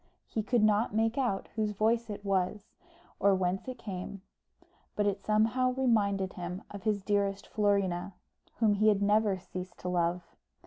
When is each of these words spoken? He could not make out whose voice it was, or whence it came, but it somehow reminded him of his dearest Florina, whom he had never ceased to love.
He 0.25 0.41
could 0.41 0.63
not 0.63 0.95
make 0.95 1.15
out 1.15 1.49
whose 1.55 1.73
voice 1.73 2.09
it 2.09 2.25
was, 2.25 2.73
or 3.19 3.35
whence 3.35 3.67
it 3.67 3.77
came, 3.77 4.23
but 4.95 5.05
it 5.05 5.21
somehow 5.23 5.73
reminded 5.73 6.33
him 6.33 6.63
of 6.71 6.81
his 6.81 7.03
dearest 7.03 7.45
Florina, 7.47 8.15
whom 8.55 8.73
he 8.73 8.87
had 8.87 9.03
never 9.03 9.37
ceased 9.37 9.77
to 9.77 9.89
love. 9.89 10.23